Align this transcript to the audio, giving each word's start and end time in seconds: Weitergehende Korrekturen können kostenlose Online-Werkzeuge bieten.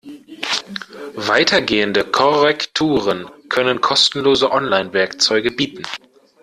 Weitergehende 1.13 2.03
Korrekturen 2.03 3.27
können 3.49 3.81
kostenlose 3.81 4.51
Online-Werkzeuge 4.51 5.51
bieten. 5.51 5.83